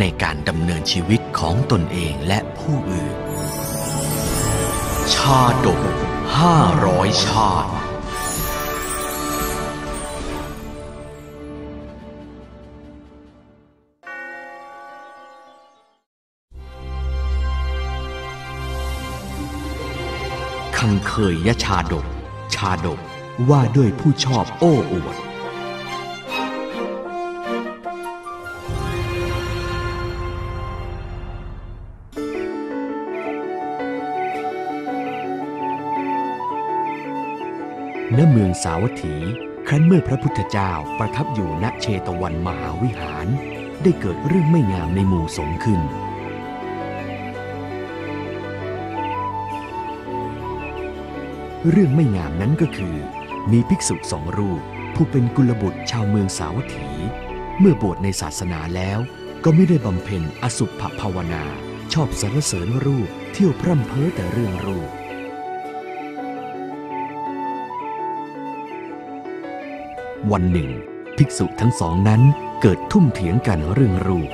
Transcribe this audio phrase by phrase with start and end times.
[0.00, 3.16] ในการดำเนินชีวิตของตนเองและผู้อื่น
[5.14, 5.80] ชาดก
[6.38, 7.72] ห้าร้อยชาติ
[20.76, 22.06] คังเคยยชาดก
[22.54, 22.98] ชาดก
[23.50, 25.16] ว่าด้วยผู้ชอบโอ้อวด
[38.16, 39.14] ณเมืองสาวัตถี
[39.68, 43.26] ครั้นเมื่อพระพุทธเจ้าประทับอยู่ณเชตวันมหาวิหาร
[43.82, 45.80] ได้เกิดเรื่องไม่งามในหมู่สงฆ์ขึ้น
[51.70, 52.96] เรื่องไม่งามนั้นก็คือ
[53.52, 54.60] มีภิกษุสองรูป
[54.94, 56.90] ผู้เป็นกุลบุตรชาวเมืองสาวัตถี
[57.58, 58.98] เมื่อบวชในศาสนาแล้ว
[59.44, 61.44] ก็ไม่ได้บำเพ็ญอสุภภาวนา
[61.92, 64.90] ชอบสรรเสริญรูป เที่ยวพร่ำเพ้อแต่เรื่องรูป
[70.32, 70.70] วันหนึ่ง
[71.16, 72.22] ภิกษุทั้งสองนั้น
[72.60, 74.30] เกิดทุ่มเถียงกันเรื่องรูป